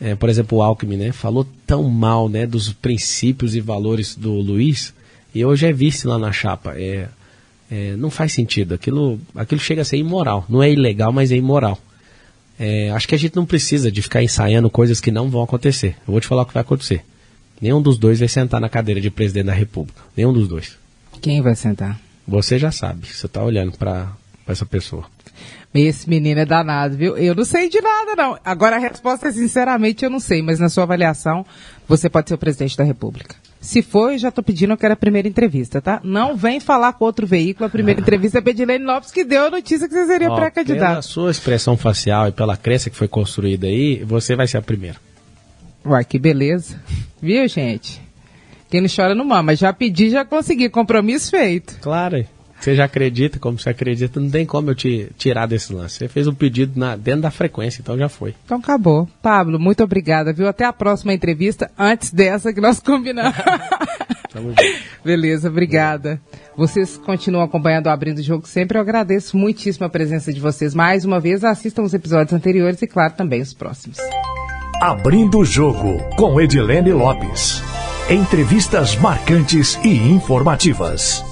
[0.00, 4.32] é, por exemplo, o Alckmin, né, falou tão mal né, dos princípios e valores do
[4.32, 4.94] Luiz,
[5.34, 6.74] e hoje é vice lá na chapa.
[6.76, 7.08] É,
[7.70, 8.74] é, não faz sentido.
[8.74, 10.44] Aquilo, aquilo chega a ser imoral.
[10.48, 11.78] Não é ilegal, mas é imoral.
[12.58, 15.96] É, acho que a gente não precisa de ficar ensaiando coisas que não vão acontecer.
[16.06, 17.04] Eu vou te falar o que vai acontecer.
[17.60, 20.00] Nenhum dos dois vai sentar na cadeira de presidente da República.
[20.16, 20.76] Nenhum dos dois.
[21.20, 22.00] Quem vai sentar?
[22.26, 23.06] Você já sabe.
[23.06, 24.12] Você está olhando para
[24.48, 25.04] essa pessoa.
[25.72, 27.16] Esse menino é danado, viu?
[27.16, 28.36] Eu não sei de nada, não.
[28.44, 31.46] Agora a resposta é, sinceramente, eu não sei, mas na sua avaliação,
[31.86, 33.36] você pode ser o presidente da República.
[33.60, 36.00] Se for, eu já estou pedindo, eu quero a primeira entrevista, tá?
[36.02, 39.50] Não vem falar com outro veículo, a primeira entrevista é Pedilene Lopes, que deu a
[39.50, 40.90] notícia que você seria pré-candidato.
[40.90, 44.62] Pela sua expressão facial e pela crença que foi construída aí, você vai ser a
[44.62, 44.96] primeira.
[45.84, 46.80] Uai, que beleza.
[47.22, 48.00] Viu, gente?
[48.70, 49.54] Quem não chora não mama.
[49.56, 50.68] Já pedi, já consegui.
[50.68, 51.78] Compromisso feito.
[51.80, 52.24] Claro.
[52.60, 55.96] Você já acredita, como você acredita, não tem como eu te tirar desse lance.
[55.96, 58.34] Você fez um pedido na, dentro da frequência, então já foi.
[58.44, 59.08] Então acabou.
[59.22, 60.46] Pablo, muito obrigada, viu?
[60.46, 63.34] Até a próxima entrevista, antes dessa que nós combinamos.
[65.02, 66.20] Beleza, obrigada.
[66.56, 68.76] Vocês continuam acompanhando o Abrindo o Jogo sempre.
[68.76, 71.42] Eu agradeço muitíssimo a presença de vocês mais uma vez.
[71.42, 73.98] Assistam os episódios anteriores e, claro, também os próximos.
[74.82, 77.62] Abrindo o Jogo, com Edilene Lopes.
[78.10, 81.29] Entrevistas marcantes e informativas.